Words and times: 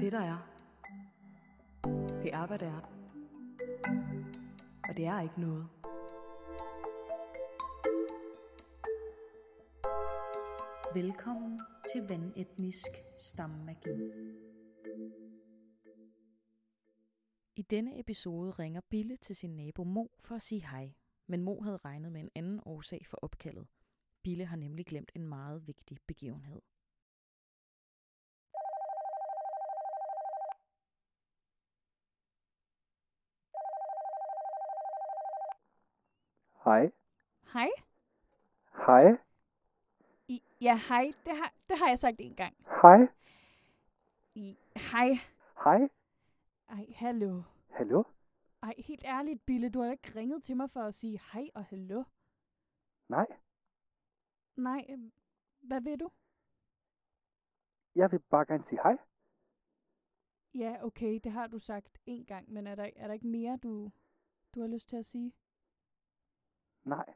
Det 0.00 0.12
der 0.12 0.20
er, 0.20 0.38
det 2.22 2.34
er, 2.34 2.46
hvad 2.46 2.58
det 2.58 2.68
er. 2.68 2.80
Og 4.88 4.96
det 4.96 5.06
er 5.06 5.20
ikke 5.20 5.40
noget. 5.40 5.68
Velkommen 10.94 11.60
til 11.92 12.08
Vandetnisk 12.08 12.90
Stammagi. 13.18 13.90
I 17.56 17.62
denne 17.62 18.00
episode 18.00 18.50
ringer 18.50 18.80
Bille 18.90 19.16
til 19.16 19.36
sin 19.36 19.56
nabo 19.56 19.84
Mo 19.84 20.06
for 20.18 20.34
at 20.34 20.42
sige 20.42 20.66
hej, 20.66 20.92
men 21.26 21.42
Mo 21.42 21.60
havde 21.60 21.76
regnet 21.76 22.12
med 22.12 22.20
en 22.20 22.30
anden 22.34 22.60
årsag 22.66 23.06
for 23.06 23.16
opkaldet. 23.22 23.66
Bille 24.22 24.44
har 24.44 24.56
nemlig 24.56 24.86
glemt 24.86 25.12
en 25.14 25.28
meget 25.28 25.66
vigtig 25.66 25.98
begivenhed. 26.06 26.60
Hej. 36.70 36.92
Hej. 37.52 37.68
Hej. 38.86 39.18
I, 40.28 40.42
ja, 40.60 40.76
hej. 40.88 41.04
Det 41.26 41.36
har, 41.36 41.52
det 41.68 41.78
har 41.78 41.88
jeg 41.88 41.98
sagt 41.98 42.20
en 42.20 42.34
gang. 42.34 42.56
Hej. 42.82 43.00
I, 44.34 44.56
hej. 44.76 45.08
Hej. 45.64 45.88
Ej, 46.68 46.92
hallo. 46.96 47.42
Hallo? 47.70 48.04
Ej, 48.62 48.74
helt 48.78 49.04
ærligt, 49.04 49.46
Bille, 49.46 49.70
du 49.70 49.80
har 49.80 49.90
ikke 49.90 50.12
ringet 50.16 50.42
til 50.42 50.56
mig 50.56 50.70
for 50.70 50.80
at 50.80 50.94
sige 50.94 51.20
hej 51.32 51.48
og 51.54 51.64
hallo. 51.64 52.04
Nej. 53.08 53.26
Nej, 54.56 54.86
øh, 54.88 54.98
hvad 55.60 55.80
vil 55.80 56.00
du? 56.00 56.10
Jeg 57.94 58.12
vil 58.12 58.18
bare 58.18 58.46
gerne 58.46 58.64
sige 58.68 58.80
hej. 58.82 58.96
Ja, 60.54 60.84
okay, 60.84 61.20
det 61.24 61.32
har 61.32 61.46
du 61.46 61.58
sagt 61.58 61.98
en 62.06 62.24
gang, 62.24 62.52
men 62.52 62.66
er 62.66 62.74
der, 62.74 62.90
er 62.96 63.06
der 63.06 63.14
ikke 63.14 63.26
mere, 63.26 63.56
du, 63.62 63.90
du 64.54 64.60
har 64.60 64.68
lyst 64.68 64.88
til 64.88 64.96
at 64.96 65.06
sige? 65.06 65.32
Nej. 66.90 67.14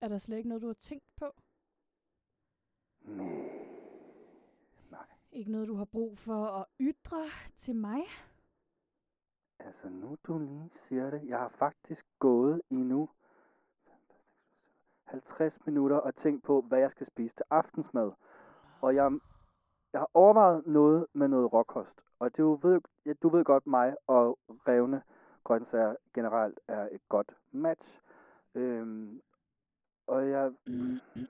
Er 0.00 0.08
der 0.08 0.18
slet 0.18 0.36
ikke 0.36 0.48
noget, 0.48 0.62
du 0.62 0.66
har 0.66 0.74
tænkt 0.74 1.04
på? 1.16 1.34
Nej. 3.00 3.26
Nej. 4.90 5.06
Ikke 5.32 5.52
noget, 5.52 5.68
du 5.68 5.74
har 5.74 5.84
brug 5.84 6.18
for 6.18 6.44
at 6.46 6.66
ytre 6.80 7.24
til 7.56 7.76
mig? 7.76 8.00
Altså, 9.58 9.88
nu 9.88 10.16
du 10.24 10.38
lige 10.38 10.70
siger 10.88 11.10
det. 11.10 11.28
Jeg 11.28 11.38
har 11.38 11.48
faktisk 11.48 12.06
gået 12.18 12.62
i 12.70 12.74
nu 12.74 13.08
50 15.04 15.66
minutter 15.66 15.96
og 15.96 16.14
tænkt 16.14 16.44
på, 16.44 16.60
hvad 16.60 16.78
jeg 16.78 16.90
skal 16.90 17.06
spise 17.06 17.34
til 17.34 17.44
aftensmad. 17.50 18.12
Og 18.80 18.94
jeg, 18.94 19.12
jeg 19.92 20.00
har 20.00 20.10
overvejet 20.14 20.66
noget 20.66 21.06
med 21.12 21.28
noget 21.28 21.52
råkost. 21.52 22.00
Og 22.18 22.36
du 22.36 22.54
ved, 22.54 22.80
du 23.22 23.28
ved 23.28 23.44
godt, 23.44 23.66
mig 23.66 23.96
og 24.06 24.38
revne 24.48 25.02
grøntsager 25.44 25.96
generelt 26.14 26.60
er 26.68 26.88
et 26.92 27.08
godt 27.08 27.36
match. 27.52 28.00
Øhm, 28.54 29.20
og 30.06 30.28
jeg, 30.28 30.52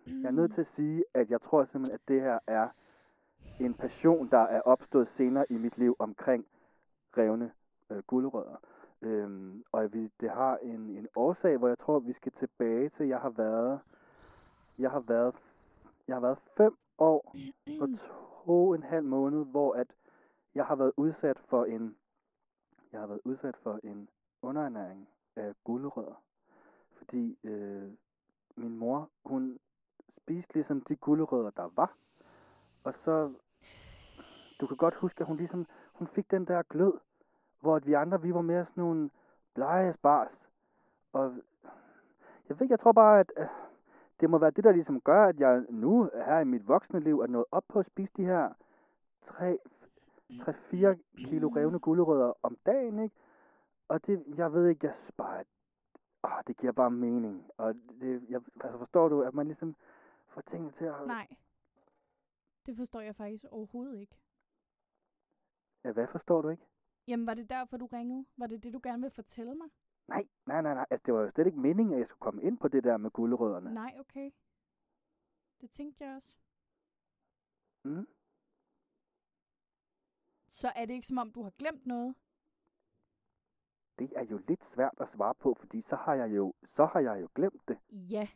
jeg 0.07 0.25
er 0.25 0.31
nødt 0.31 0.55
til 0.55 0.61
at 0.61 0.67
sige, 0.79 1.05
at 1.15 1.31
jeg 1.31 1.41
tror 1.41 1.65
simpelthen, 1.65 1.95
at 1.95 2.09
det 2.09 2.21
her 2.21 2.39
er 2.47 2.69
en 3.61 3.75
passion, 3.75 4.31
der 4.31 4.39
er 4.39 4.61
opstået 4.61 5.09
senere 5.09 5.47
i 5.51 5.59
mit 5.59 5.79
liv 5.79 5.97
omkring 5.99 6.47
revne 7.17 7.53
øh, 7.91 8.03
gulerødder. 8.07 8.57
Øhm, 9.03 9.65
og 9.73 9.93
vi, 9.93 10.11
det 10.21 10.31
har 10.31 10.57
en, 10.57 10.91
en 10.91 11.09
årsag, 11.17 11.57
hvor 11.57 11.69
jeg 11.69 11.79
tror, 11.79 11.99
vi 11.99 12.13
skal 12.13 12.33
tilbage 12.33 12.89
til, 12.89 13.07
jeg 13.07 13.21
har 13.21 13.31
været, 13.31 13.81
jeg 14.79 14.91
har 14.91 15.01
været, 15.01 15.35
jeg 16.09 16.17
har 16.17 16.21
været 16.21 16.39
fem 16.57 16.77
år 16.99 17.35
og 17.81 17.89
to 18.45 18.69
og 18.69 18.75
en 18.75 18.83
halv 18.83 19.05
måned, 19.05 19.45
hvor 19.45 19.75
at 19.75 19.87
jeg 20.55 20.67
har 20.67 20.75
været 20.75 20.93
udsat 20.97 21.39
for 21.39 21.65
en, 21.65 21.97
jeg 22.93 23.01
har 23.01 23.07
været 23.07 23.21
udsat 23.25 23.57
for 23.57 23.81
en 23.83 24.09
underernæring 24.43 25.09
af 25.37 25.55
gulerødder. 25.65 26.23
Fordi 27.01 27.39
øh, 27.45 27.91
min 28.57 28.79
mor, 28.79 29.09
hun 29.25 29.59
spiste 30.17 30.55
ligesom 30.55 30.81
de 30.81 30.97
gulerødder, 30.97 31.51
der 31.51 31.71
var. 31.77 31.95
Og 32.85 32.95
så, 32.95 33.33
du 34.61 34.67
kan 34.67 34.77
godt 34.77 34.95
huske, 34.95 35.21
at 35.21 35.27
hun 35.27 35.37
ligesom, 35.37 35.67
hun 35.93 36.07
fik 36.07 36.31
den 36.31 36.45
der 36.45 36.63
glød, 36.63 36.93
hvor 37.61 37.77
at 37.77 37.87
vi 37.87 37.93
andre, 37.93 38.23
vi 38.23 38.35
var 38.35 38.41
mere 38.41 38.65
sådan 38.65 38.85
nogle 38.85 39.11
blege 39.55 39.93
spars. 39.93 40.49
Og 41.13 41.35
jeg 42.49 42.61
ved, 42.61 42.67
jeg 42.71 42.81
tror 42.81 42.93
bare, 42.93 43.21
at 43.21 43.33
øh, 43.37 43.47
det 44.21 44.31
må 44.31 44.39
være 44.39 44.51
det, 44.51 44.65
der 44.65 44.73
ligesom 44.73 45.01
gør, 45.01 45.25
at 45.25 45.41
jeg 45.41 45.65
nu 45.69 46.11
her 46.15 46.39
i 46.39 46.45
mit 46.45 46.69
voksne 46.69 47.01
liv 47.01 47.21
er 47.21 47.27
nået 47.27 47.45
op 47.53 47.65
på 47.69 47.79
at 47.79 47.87
spise 47.87 48.13
de 48.17 48.25
her 48.25 48.49
3-4 49.27 49.57
kilo 51.17 51.49
revne 51.49 51.79
gulerødder 51.79 52.33
om 52.43 52.57
dagen, 52.67 52.99
ikke? 52.99 53.15
Og 53.89 54.07
det, 54.07 54.25
jeg 54.37 54.53
ved 54.53 54.69
ikke, 54.69 54.87
jeg 54.87 54.95
synes 54.95 55.13
bare, 55.13 55.41
at 55.41 55.47
åh, 56.25 56.41
det 56.47 56.57
giver 56.57 56.73
bare 56.73 56.91
mening. 56.91 57.51
Og 57.57 57.75
det, 57.75 58.31
jeg, 58.31 58.41
altså 58.61 58.79
forstår 58.79 59.09
du, 59.09 59.23
at 59.23 59.35
man 59.35 59.47
ligesom 59.47 59.77
får 60.29 60.41
tingene 60.41 60.73
til 60.73 60.85
at... 60.85 61.07
Nej. 61.07 61.29
Det 62.67 62.77
forstår 62.77 63.01
jeg 63.01 63.17
faktisk 63.17 63.45
overhovedet 63.51 64.01
ikke. 64.01 64.17
Ja, 65.85 65.93
hvad 65.93 66.07
forstår 66.13 66.43
du 66.43 66.49
ikke? 66.49 66.67
Jamen, 67.07 67.27
var 67.27 67.35
det 67.35 67.51
derfor, 67.51 67.77
du 67.77 67.87
ringede? 67.87 68.27
Var 68.37 68.47
det 68.47 68.63
det, 68.63 68.73
du 68.73 68.81
gerne 68.83 69.03
vil 69.03 69.11
fortælle 69.11 69.55
mig? 69.55 69.69
Nej, 70.09 70.29
nej, 70.47 70.63
nej, 70.63 70.75
nej. 70.75 70.87
Altså, 70.91 71.03
det 71.07 71.15
var 71.15 71.21
jo 71.21 71.31
slet 71.31 71.47
ikke 71.47 71.61
meningen, 71.61 71.95
at 71.95 71.99
jeg 71.99 72.09
skulle 72.09 72.21
komme 72.21 72.43
ind 72.43 72.59
på 72.59 72.69
det 72.69 72.85
der 72.85 72.97
med 72.97 73.11
gulerødderne. 73.11 73.75
Nej, 73.75 73.97
okay. 74.01 74.31
Det 75.61 75.71
tænkte 75.71 76.05
jeg 76.05 76.15
også. 76.15 76.39
Mm? 77.85 78.07
Så 80.49 80.73
er 80.77 80.87
det 80.87 80.95
ikke 80.95 81.07
som 81.07 81.19
om, 81.19 81.33
du 81.33 81.43
har 81.43 81.51
glemt 81.51 81.87
noget? 81.87 82.15
Det 84.01 84.13
er 84.17 84.25
jo 84.25 84.41
lidt 84.49 84.65
svært 84.65 84.95
at 85.01 85.09
svare 85.09 85.35
på, 85.35 85.55
fordi 85.61 85.83
så 85.83 85.97
har 85.97 86.15
jeg 86.15 86.37
jo, 86.37 86.55
så 86.77 86.85
har 86.85 87.01
jeg 87.01 87.21
jo 87.21 87.29
glemt 87.35 87.69
det. 87.69 87.79
Ja, 87.91 88.29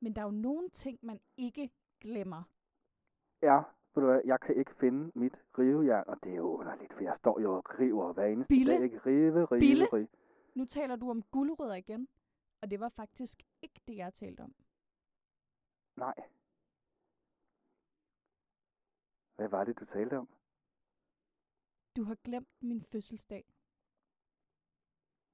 men 0.00 0.16
der 0.16 0.20
er 0.22 0.26
jo 0.26 0.30
nogle 0.30 0.68
ting, 0.68 0.98
man 1.02 1.20
ikke 1.36 1.70
glemmer. 2.00 2.42
Ja, 3.42 3.56
ved 3.94 4.02
du 4.02 4.06
hvad, 4.06 4.20
jeg 4.24 4.40
kan 4.40 4.56
ikke 4.56 4.74
finde 4.74 5.12
mit 5.14 5.34
rivejern, 5.58 6.04
og 6.08 6.16
det 6.22 6.32
er 6.32 6.36
jo 6.36 6.56
underligt, 6.58 6.92
for 6.92 7.02
jeg 7.02 7.16
står 7.18 7.40
jo 7.40 7.54
og 7.54 7.80
river 7.80 8.12
hver 8.12 8.26
eneste 8.26 8.48
Bille? 8.48 8.72
dag. 8.72 8.82
Ikke? 8.82 8.98
Rive, 8.98 9.44
rive, 9.44 9.60
Bille? 9.60 9.86
rive. 9.92 10.08
Nu 10.54 10.64
taler 10.64 10.96
du 10.96 11.10
om 11.10 11.22
guldrødder 11.22 11.74
igen, 11.74 12.08
og 12.62 12.70
det 12.70 12.80
var 12.80 12.88
faktisk 12.88 13.42
ikke 13.62 13.80
det, 13.88 13.96
jeg 13.96 14.14
talte 14.14 14.40
om. 14.40 14.54
Nej. 15.96 16.14
Hvad 19.36 19.48
var 19.48 19.64
det, 19.64 19.80
du 19.80 19.84
talte 19.84 20.18
om? 20.18 20.28
Du 21.96 22.04
har 22.04 22.14
glemt 22.14 22.62
min 22.62 22.82
fødselsdag. 22.82 23.57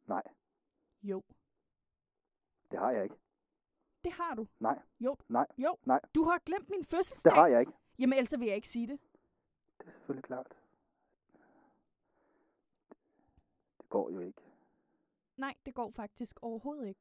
Nej, 0.07 0.23
Jo, 1.03 1.23
det 2.71 2.79
har 2.79 2.91
jeg 2.91 3.03
ikke. 3.05 3.17
det 4.05 4.13
har 4.13 4.35
du. 4.35 4.47
Nej, 4.61 4.83
Jo, 5.01 5.17
nej, 5.29 5.47
jo. 5.59 5.77
nej. 5.85 6.01
Du 6.15 6.23
har 6.23 6.39
glemt 6.39 6.71
min 6.71 6.85
fødselsdag. 6.85 7.31
det 7.31 7.39
har 7.39 7.47
jeg 7.47 7.61
ikke. 7.61 7.73
Jamen, 7.99 8.13
ellers 8.19 8.39
vil 8.39 8.47
jeg 8.47 8.57
ikke 8.57 8.69
sige 8.69 8.87
det. 8.87 9.01
Det 9.79 9.87
er 9.89 9.93
selvfølgelig 9.93 10.25
klart. 10.25 10.49
Det 13.79 13.89
går 13.89 14.11
jo 14.11 14.19
ikke. 14.21 14.43
Nej, 15.37 15.55
det 15.67 15.75
går 15.75 15.91
faktisk 15.91 16.39
overhovedet 16.43 16.87
ikke. 16.89 17.01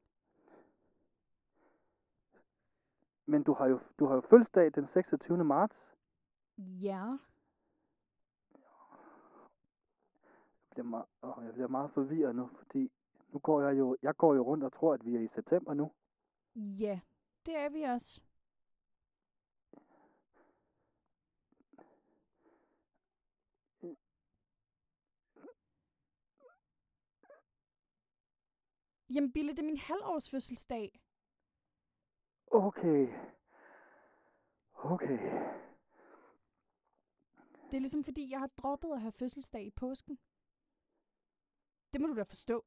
Men 3.26 3.42
du 3.42 3.54
har 3.54 3.66
jo, 3.66 3.80
du 3.98 4.06
har 4.06 4.14
jo 4.14 4.20
fødselsdag 4.20 4.74
den 4.74 4.88
26. 4.92 5.44
marts. 5.44 5.76
Ja, 6.58 7.04
Jeg 10.63 10.63
bliver, 10.74 10.86
meget, 10.86 11.06
åh, 11.22 11.44
jeg 11.44 11.52
bliver 11.52 11.68
meget 11.68 11.90
forvirret 11.90 12.36
nu, 12.36 12.50
fordi 12.58 12.92
nu 13.32 13.38
går 13.38 13.60
jeg 13.62 13.78
jo, 13.78 13.96
jeg 14.02 14.16
går 14.16 14.34
jo 14.34 14.42
rundt 14.42 14.64
og 14.64 14.72
tror, 14.72 14.94
at 14.94 15.04
vi 15.04 15.16
er 15.16 15.20
i 15.20 15.28
september 15.34 15.74
nu. 15.74 15.92
ja, 16.54 17.00
det 17.46 17.56
er 17.56 17.68
vi 17.68 17.82
også. 17.82 18.22
Jamen, 29.14 29.32
Bille, 29.32 29.52
det 29.52 29.58
er 29.58 29.64
min 29.64 29.76
halvårs 29.76 30.30
fødselsdag. 30.30 31.00
Okay. 32.46 33.08
Okay. 34.74 35.18
Det 37.66 37.74
er 37.74 37.80
ligesom 37.80 38.04
fordi, 38.04 38.30
jeg 38.30 38.38
har 38.38 38.46
droppet 38.46 38.92
at 38.92 39.00
have 39.00 39.12
fødselsdag 39.12 39.64
i 39.64 39.70
påsken. 39.70 40.18
Det 41.94 42.00
må 42.00 42.06
du 42.06 42.14
da 42.14 42.22
forstå. 42.22 42.64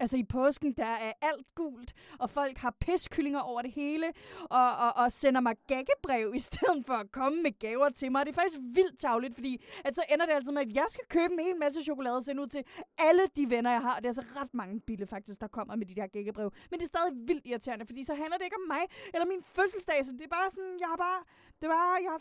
Altså 0.00 0.16
i 0.16 0.24
påsken, 0.24 0.72
der 0.72 0.84
er 0.84 1.12
alt 1.22 1.54
gult, 1.54 1.92
og 2.18 2.30
folk 2.30 2.58
har 2.58 2.76
piskyllinger 2.80 3.40
over 3.40 3.62
det 3.62 3.70
hele, 3.72 4.06
og, 4.50 4.68
og, 4.84 4.92
og 4.96 5.12
sender 5.12 5.40
mig 5.40 5.56
gækkebrev 5.68 6.32
i 6.34 6.38
stedet 6.48 6.86
for 6.86 6.94
at 6.94 7.12
komme 7.12 7.42
med 7.42 7.58
gaver 7.58 7.88
til 7.88 8.12
mig. 8.12 8.26
Det 8.26 8.32
er 8.32 8.40
faktisk 8.42 8.60
vildt 8.74 8.98
tavligt, 9.00 9.34
fordi 9.34 9.64
at 9.84 9.94
så 9.94 10.02
ender 10.12 10.26
det 10.26 10.32
altid 10.32 10.52
med, 10.52 10.62
at 10.62 10.74
jeg 10.74 10.86
skal 10.88 11.04
købe 11.08 11.32
en 11.32 11.38
hel 11.38 11.56
masse 11.56 11.82
chokolade 11.82 12.16
og 12.16 12.22
sende 12.22 12.42
ud 12.42 12.46
til 12.46 12.64
alle 12.98 13.22
de 13.36 13.50
venner, 13.50 13.70
jeg 13.70 13.80
har. 13.80 13.96
Det 13.96 14.04
er 14.04 14.08
altså 14.08 14.40
ret 14.40 14.54
mange 14.54 14.80
bille 14.80 15.06
faktisk, 15.06 15.40
der 15.40 15.48
kommer 15.48 15.76
med 15.76 15.86
de 15.86 15.94
der 15.94 16.06
gækkebrev. 16.06 16.52
Men 16.70 16.80
det 16.80 16.84
er 16.84 16.88
stadig 16.88 17.12
vildt 17.28 17.46
irriterende, 17.46 17.86
fordi 17.86 18.02
så 18.04 18.14
handler 18.14 18.36
det 18.38 18.44
ikke 18.44 18.56
om 18.62 18.68
mig 18.68 18.84
eller 19.14 19.26
min 19.26 19.42
fødselsdag, 19.42 20.04
så 20.04 20.12
det 20.12 20.20
er 20.20 20.28
bare 20.28 20.50
sådan, 20.50 20.76
jeg 20.80 20.88
har 20.88 20.96
bare, 20.96 21.20
det 21.60 21.68
var, 21.68 21.98
jeg, 21.98 22.16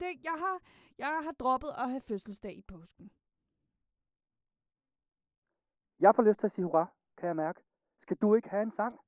det, 0.00 0.24
jeg 0.24 0.36
har, 0.38 0.58
Jeg 0.98 1.20
har 1.26 1.32
droppet 1.32 1.70
at 1.78 1.90
have 1.90 2.00
fødselsdag 2.00 2.54
i 2.58 2.62
påsken. 2.62 3.10
Jeg 6.02 6.14
får 6.14 6.22
lyst 6.22 6.38
til 6.38 6.46
at 6.46 6.52
sige 6.52 6.64
hurra, 6.64 6.86
kan 7.16 7.26
jeg 7.26 7.36
mærke. 7.36 7.60
Skal 8.00 8.16
du 8.16 8.34
ikke 8.34 8.48
have 8.48 8.62
en 8.62 8.70
sang? 8.70 9.00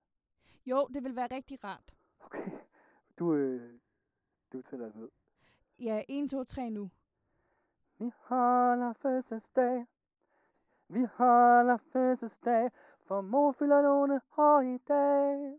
Jo, 0.66 0.86
det 0.94 1.04
vil 1.04 1.16
være 1.16 1.26
rigtig 1.26 1.64
rart. 1.64 1.94
Okay, 2.20 2.50
du, 3.18 3.34
øh, 3.34 3.78
du 4.52 4.62
tæller 4.62 4.90
ned. 4.94 5.08
Ja, 5.78 6.02
1, 6.08 6.30
2, 6.30 6.44
3 6.44 6.70
nu. 6.70 6.90
Vi 7.98 8.12
holder 8.18 8.92
fødselsdag. 8.92 9.86
Vi 10.88 11.04
holder 11.14 11.76
fødselsdag, 11.76 12.70
for 13.06 13.20
mor 13.20 13.52
fylder 13.52 13.82
nogle 13.82 14.20
år 14.36 14.60
i 14.60 14.78
dag. 14.78 15.58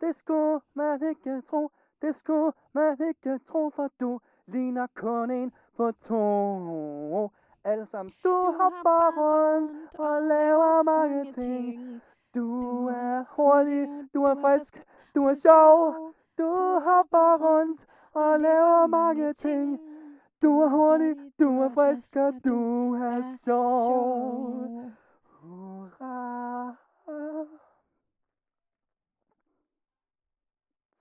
Det 0.00 0.16
skulle 0.16 0.60
man 0.74 1.08
ikke 1.08 1.42
tro, 1.42 1.70
det 2.02 2.16
skulle 2.16 2.52
man 2.72 2.96
ikke 3.08 3.38
tro, 3.38 3.70
for 3.70 3.90
du 4.00 4.20
ligner 4.46 4.86
kun 4.94 5.30
en 5.30 5.52
på 5.76 5.92
to. 5.92 7.30
Alle 7.66 7.86
sammen, 7.86 8.10
du, 8.24 8.28
du 8.28 8.52
hopper 8.60 9.04
rundt 9.18 9.98
og 9.98 10.22
laver 10.22 10.82
mange 10.84 11.32
ting. 11.32 12.02
Du 12.34 12.86
er 12.86 13.24
hurtig, 13.36 13.88
du 14.14 14.22
er 14.22 14.34
frisk, 14.34 14.84
du 15.14 15.24
er 15.24 15.34
sjov. 15.34 16.14
Du 16.38 16.50
hopper 16.86 17.38
rundt 17.46 17.86
og 18.12 18.40
laver 18.40 18.86
mange 18.86 19.32
ting. 19.32 19.80
Du 20.42 20.60
er 20.60 20.68
hurtig, 20.68 21.16
du 21.38 21.60
er 21.62 21.68
frisk, 21.74 22.16
og 22.16 22.32
du 22.44 22.94
er 22.94 23.22
sjov. 23.44 24.92
Hurra. 25.24 26.76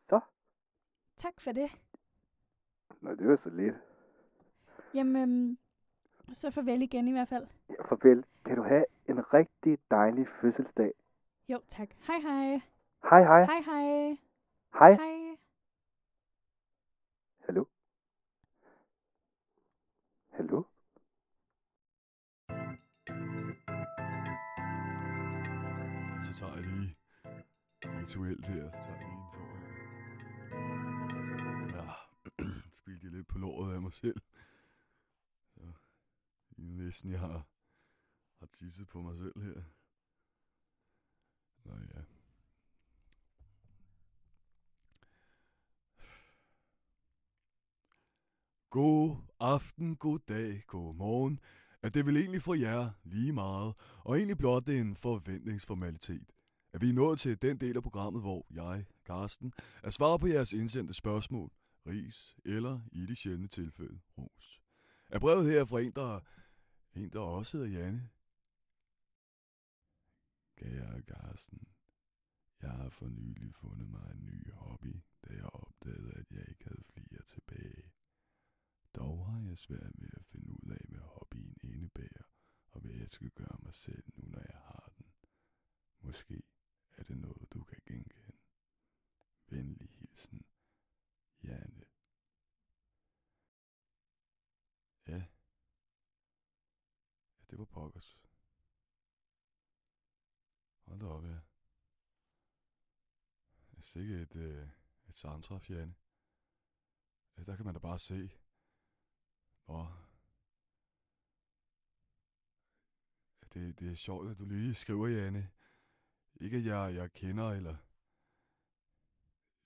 Så, 0.10 0.20
Tak 1.18 1.42
for 1.42 1.52
det. 1.52 1.70
Nå, 3.02 3.16
det 3.16 3.28
var 3.28 3.36
så 3.36 3.50
lidt. 3.50 3.76
Jamen, 4.94 5.16
øhm, 5.16 5.58
så 6.34 6.52
farvel 6.52 6.82
igen 6.82 7.08
i 7.08 7.12
hvert 7.12 7.28
fald. 7.28 7.48
Ja, 7.70 7.84
farvel. 7.90 8.26
Kan 8.46 8.56
du 8.56 8.64
have 8.64 8.86
en 9.10 9.34
rigtig 9.34 9.78
dejlig 9.92 10.28
fødselsdag. 10.42 10.92
Jo, 11.50 11.58
tak. 11.68 11.90
Hej 12.08 12.20
hej. 12.20 12.62
Hej, 13.10 13.24
hej. 13.24 13.46
Hej 13.46 13.62
hej. 13.66 14.18
Hej. 14.80 14.94
Hej. 14.94 15.36
Hallo? 17.46 17.66
Hallo? 20.32 20.64
Så 26.24 26.34
tager 26.40 26.54
jeg 26.56 26.64
lige 26.64 26.96
rituelt 28.00 28.46
her. 28.48 28.72
Så 28.72 28.78
tager 28.86 28.98
jeg 28.98 29.08
lige 29.08 29.18
en 29.22 29.28
tår 29.32 29.56
her. 29.66 29.76
Ja, 31.76 31.86
spildte 32.80 33.10
lidt 33.10 33.28
på 33.28 33.38
låret 33.38 33.76
af 33.76 33.82
mig 33.82 33.94
selv. 33.94 34.16
Næsten 36.86 37.12
jeg 37.12 37.20
har, 37.20 37.48
har 38.40 38.46
tisset 38.46 38.88
på 38.88 39.02
mig 39.02 39.18
selv 39.18 39.42
her. 39.42 39.62
Nå 41.66 41.74
ja. 41.96 42.02
God 48.70 49.18
aften, 49.40 49.96
god 49.96 50.20
dag, 50.20 50.64
god 50.68 50.96
morgen. 50.96 51.40
At 51.82 51.94
det 51.94 52.06
vil 52.06 52.18
egentlig 52.18 52.42
for 52.42 52.54
jer 52.54 52.92
lige 53.04 53.34
meget, 53.34 53.76
og 54.04 54.18
egentlig 54.18 54.38
blot 54.38 54.70
en 54.70 54.96
forventningsformalitet. 54.96 56.32
At 56.74 56.82
vi 56.82 56.90
er 56.90 56.94
nået 56.94 57.20
til 57.20 57.42
den 57.42 57.58
del 57.58 57.78
af 57.78 57.84
programmet, 57.84 58.22
hvor 58.22 58.46
jeg, 58.50 58.86
Karsten, 59.06 59.54
er 59.84 59.90
svaret 59.90 60.22
på 60.22 60.28
jeres 60.28 60.54
indsendte 60.54 60.94
spørgsmål, 60.94 61.52
ris 61.88 62.36
eller 62.46 62.80
i 62.92 63.06
de 63.06 63.16
sjældne 63.16 63.48
tilfælde 63.48 64.00
ros. 64.18 64.62
Er 65.10 65.20
brevet 65.20 65.52
her 65.52 65.66
fra 65.66 65.80
en, 65.80 65.92
der, 65.92 66.20
en, 66.96 67.10
der 67.10 67.20
også 67.20 67.58
hedder 67.58 67.80
Janne? 67.80 68.10
Kære 70.56 71.02
Karsten, 71.02 71.68
jeg 72.62 72.72
har 72.72 72.90
for 72.90 73.08
nylig 73.08 73.56
fundet 73.56 73.88
mig 73.88 74.12
en 74.12 74.26
ny 74.26 74.52
hobby, 74.52 75.02
da 75.24 75.34
jeg 75.34 75.46
opdagede, 75.46 76.14
at 76.14 76.32
jeg 76.32 76.50
ikke 76.50 76.64
havde 76.64 76.84
flere 76.84 77.24
tilbage. 77.24 77.94
Dog 78.96 79.26
har 79.26 79.40
jeg 79.48 79.58
svært 79.58 80.02
ved 80.02 80.10
at 80.14 80.26
finde 80.26 80.52
ud 80.52 80.72
af, 80.72 80.86
hvad 80.90 81.00
hobbyen 81.00 81.58
indebærer, 81.64 82.24
og 82.72 82.82
hvad 82.82 82.92
jeg 82.92 83.10
skal 83.10 83.30
gøre 83.30 83.58
mig 83.64 83.76
selv 83.76 84.04
nu, 84.16 84.26
når 84.30 84.40
jeg 84.40 84.62
har 84.62 84.92
den. 84.98 85.06
Måske 86.00 86.44
er 86.92 87.04
det 87.04 87.18
noget, 87.18 87.54
du 87.54 87.64
kan 87.64 87.82
genkende. 87.86 88.32
Venlig 89.48 89.90
hilsen, 89.90 90.46
Janne. 91.44 91.84
Ja. 95.08 95.14
Ja, 95.18 95.24
det 97.56 97.60
var 97.60 97.66
pokkers. 97.66 98.18
Hold 100.86 101.00
da 101.00 101.06
op, 101.06 101.26
ja. 101.26 101.40
Det 103.72 103.78
er 103.78 103.82
sikkert 103.82 104.22
et, 104.22 104.36
øh, 104.36 104.70
et 105.08 105.16
samtræf, 105.16 105.70
Janne. 105.70 105.96
Ja, 107.38 107.44
der 107.44 107.56
kan 107.56 107.66
man 107.66 107.74
da 107.74 107.80
bare 107.80 108.00
se, 108.00 108.32
Nå. 109.68 109.88
Ja, 113.42 113.48
det, 113.54 113.80
det 113.80 113.92
er 113.92 113.96
sjovt, 113.96 114.32
at 114.32 114.38
du 114.38 114.46
lige 114.46 114.74
skriver, 114.74 115.08
Janne. 115.08 115.50
Ikke 116.36 116.58
at 116.58 116.66
jeg, 116.66 116.96
jeg 116.96 117.14
kender, 117.14 117.52
eller... 117.52 117.76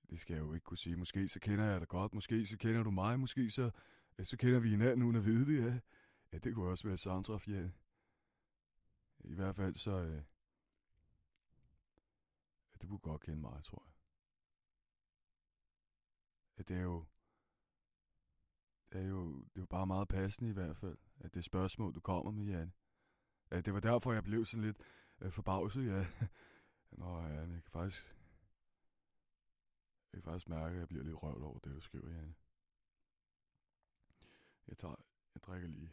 Det 0.09 0.19
skal 0.19 0.33
jeg 0.33 0.41
jo 0.41 0.53
ikke 0.53 0.63
kunne 0.63 0.77
sige. 0.77 0.95
Måske 0.95 1.29
så 1.29 1.39
kender 1.39 1.65
jeg 1.65 1.79
dig 1.79 1.87
godt, 1.87 2.13
måske 2.13 2.45
så 2.45 2.57
kender 2.57 2.83
du 2.83 2.91
mig, 2.91 3.19
måske 3.19 3.49
så, 3.49 3.71
ja, 4.17 4.23
så 4.23 4.37
kender 4.37 4.59
vi 4.59 4.69
hinanden 4.69 5.03
uden 5.03 5.15
at 5.15 5.25
vide 5.25 5.45
det, 5.53 5.65
ja. 5.65 5.79
Ja, 6.31 6.37
det 6.37 6.55
kunne 6.55 6.69
også 6.69 6.87
være 6.87 6.97
Sandra 6.97 7.39
samtræf. 7.39 7.47
I 9.19 9.33
hvert 9.33 9.55
fald 9.55 9.75
så... 9.75 9.91
Øh, 9.91 10.23
ja, 12.71 12.77
du 12.81 12.87
kunne 12.87 12.99
godt 12.99 13.21
kende 13.21 13.41
mig, 13.41 13.63
tror 13.63 13.83
jeg. 13.85 13.93
Ja, 16.57 16.63
det 16.63 16.77
er 16.77 16.81
jo 16.81 17.05
det 18.91 19.01
er 19.01 19.07
jo, 19.07 19.39
det 19.39 19.55
er 19.55 19.61
jo 19.61 19.65
bare 19.65 19.87
meget 19.87 20.07
passende 20.07 20.49
i 20.49 20.53
hvert 20.53 20.77
fald, 20.77 20.97
at 21.19 21.33
det 21.33 21.45
spørgsmål, 21.45 21.95
du 21.95 21.99
kommer 21.99 22.31
med, 22.31 22.45
Jan. 22.45 22.73
Ja, 23.51 23.61
det 23.61 23.73
var 23.73 23.79
derfor, 23.79 24.13
jeg 24.13 24.23
blev 24.23 24.45
sådan 24.45 24.63
lidt 24.63 24.77
øh, 25.21 25.31
forbavset, 25.31 25.85
ja. 25.85 26.07
Nå, 26.99 27.21
ja, 27.21 27.45
men 27.45 27.53
jeg 27.53 27.63
kan 27.63 27.71
faktisk... 27.71 28.15
Jeg 30.13 30.23
kan 30.23 30.31
faktisk 30.31 30.49
mærke, 30.49 30.73
at 30.73 30.79
jeg 30.79 30.87
bliver 30.87 31.03
lidt 31.03 31.23
røvt 31.23 31.43
over 31.43 31.59
det, 31.59 31.75
du 31.75 31.79
skriver, 31.79 32.09
Jan. 32.09 32.35
Jeg 34.67 34.77
tager... 34.77 34.95
Jeg 35.33 35.43
drikker 35.43 35.67
lige. 35.67 35.91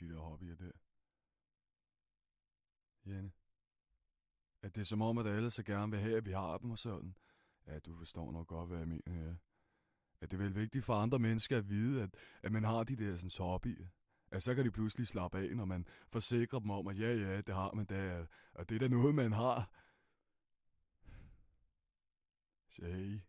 Med 0.00 0.08
de 0.08 0.14
der 0.14 0.20
hobbyer 0.20 0.56
der. 0.56 0.72
Jenne. 3.06 3.32
At 4.62 4.74
det 4.74 4.80
er 4.80 4.84
som 4.84 5.02
om, 5.02 5.18
at 5.18 5.26
alle 5.26 5.50
så 5.50 5.62
gerne 5.62 5.90
vil 5.92 6.00
have, 6.00 6.16
at 6.16 6.24
vi 6.24 6.32
har 6.32 6.58
dem 6.58 6.70
og 6.70 6.78
sådan. 6.78 7.16
Ja, 7.66 7.78
du 7.78 7.98
forstår 7.98 8.32
nok 8.32 8.46
godt, 8.46 8.68
hvad 8.68 8.78
jeg 8.78 8.88
mener, 8.88 9.24
ja. 9.24 9.34
At 10.20 10.30
det 10.30 10.36
er 10.36 10.42
vel 10.42 10.54
vigtigt 10.54 10.84
for 10.84 10.94
andre 10.94 11.18
mennesker 11.18 11.58
at 11.58 11.68
vide, 11.68 12.02
at, 12.02 12.14
at 12.42 12.52
man 12.52 12.64
har 12.64 12.84
de 12.84 12.96
der 12.96 13.16
sådan, 13.16 13.46
hobbyer. 13.46 13.86
At 14.30 14.42
så 14.42 14.54
kan 14.54 14.64
de 14.64 14.70
pludselig 14.70 15.08
slappe 15.08 15.38
af, 15.38 15.56
når 15.56 15.64
man 15.64 15.86
forsikrer 16.08 16.58
dem 16.58 16.70
om, 16.70 16.86
at 16.86 16.98
ja, 16.98 17.14
ja, 17.14 17.40
det 17.40 17.54
har 17.54 17.72
man 17.72 17.86
da, 17.86 18.26
og 18.52 18.68
det 18.68 18.74
er 18.74 18.78
da 18.78 18.88
noget, 18.88 19.14
man 19.14 19.32
har. 19.32 19.70
Shahi. 22.68 23.20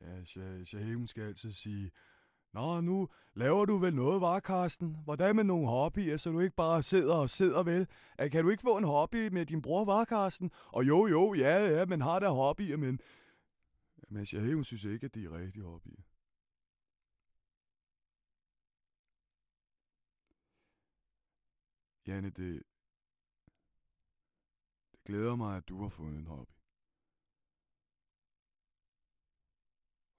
Ja, 0.00 0.24
Shahi, 0.64 0.94
hun 0.94 1.06
skal 1.06 1.22
altid 1.22 1.52
sige, 1.52 1.90
Nå, 2.52 2.80
nu 2.80 3.08
laver 3.34 3.64
du 3.64 3.78
vel 3.78 3.94
noget, 3.94 4.20
var 4.20 4.40
Karsten? 4.40 4.96
Hvordan 5.04 5.36
med 5.36 5.44
nogle 5.44 5.68
hobbyer, 5.68 6.16
så 6.16 6.30
du 6.30 6.40
ikke 6.40 6.56
bare 6.56 6.82
sidder 6.82 7.14
og 7.14 7.30
sidder 7.30 7.62
vel? 7.62 7.86
At, 8.18 8.32
kan 8.32 8.44
du 8.44 8.50
ikke 8.50 8.60
få 8.60 8.76
en 8.76 8.84
hobby 8.84 9.28
med 9.28 9.46
din 9.46 9.62
bror, 9.62 9.84
var 9.84 10.04
Karsten? 10.04 10.50
Og 10.66 10.88
jo, 10.88 11.06
jo, 11.06 11.34
ja, 11.34 11.78
ja, 11.78 11.86
men 11.86 12.00
har 12.00 12.18
der 12.18 12.30
hobbyer, 12.30 12.76
men... 12.76 13.00
Men 14.08 14.18
altså, 14.18 14.36
jeg 14.36 14.54
hun 14.54 14.64
synes 14.64 14.84
ikke, 14.84 15.06
at 15.06 15.14
det 15.14 15.24
er 15.24 15.38
rigtige 15.38 15.64
hobbyer. 15.64 16.02
Janne, 22.06 22.30
det... 22.30 22.62
Det 24.92 25.04
glæder 25.04 25.36
mig, 25.36 25.56
at 25.56 25.68
du 25.68 25.82
har 25.82 25.88
fundet 25.88 26.18
en 26.18 26.26
hobby. 26.26 26.59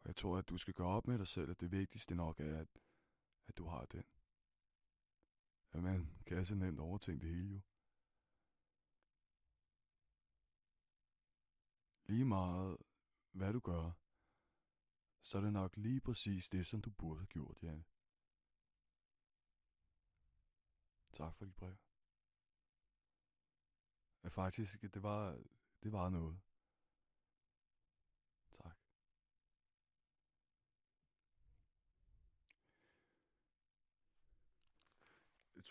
Og 0.01 0.07
jeg 0.07 0.15
tror, 0.15 0.37
at 0.37 0.49
du 0.49 0.57
skal 0.57 0.73
gøre 0.73 0.87
op 0.87 1.07
med 1.07 1.19
dig 1.19 1.27
selv, 1.27 1.51
at 1.51 1.61
det 1.61 1.71
vigtigste 1.71 2.15
nok 2.15 2.39
er, 2.39 2.59
at, 2.59 2.67
at 3.47 3.57
du 3.57 3.65
har 3.65 3.85
den. 3.85 4.03
Ja, 5.73 5.81
man 5.81 6.23
kan 6.25 6.45
så 6.45 6.55
nemt 6.55 6.79
overtænke 6.79 7.25
det 7.25 7.35
hele 7.35 7.53
jo. 7.53 7.61
Lige 12.05 12.25
meget, 12.25 12.77
hvad 13.31 13.53
du 13.53 13.59
gør, 13.59 13.91
så 15.21 15.37
er 15.37 15.41
det 15.41 15.53
nok 15.53 15.77
lige 15.77 16.01
præcis 16.01 16.49
det, 16.49 16.67
som 16.67 16.81
du 16.81 16.91
burde 16.91 17.19
have 17.19 17.27
gjort, 17.27 17.63
Janne. 17.63 17.83
Tak 21.13 21.35
for 21.35 21.45
dit 21.45 21.55
brev. 21.55 21.77
Ja, 24.23 24.29
faktisk, 24.29 24.81
det 24.81 25.03
var, 25.03 25.43
det 25.83 25.91
var 25.91 26.09
noget. 26.09 26.39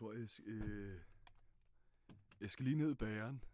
Tror, 0.00 0.12
jeg 0.12 0.28
skal, 0.28 0.44
øh, 0.46 1.00
jeg 2.40 2.50
skal 2.50 2.64
lige 2.64 2.76
ned 2.76 2.92
i 2.92 2.94
bageren. 2.94 3.44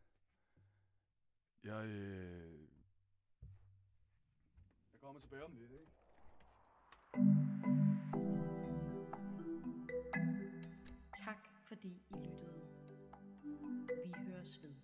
Jeg, 1.64 1.86
øh, 1.86 2.68
jeg 4.92 5.00
kommer 5.00 5.20
tilbage 5.20 5.44
om 5.44 5.56
lidt, 5.56 5.72
ikke? 5.72 5.92
Tak 11.16 11.48
fordi 11.64 12.02
I 12.10 12.14
lyttede. 12.14 12.68
Vi 14.04 14.12
høres 14.16 14.62
ved. 14.62 14.74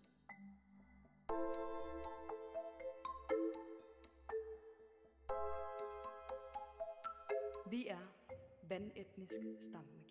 Vi 7.70 7.86
er 7.86 8.06
vandetnisk 8.68 9.40
stamme. 9.58 10.01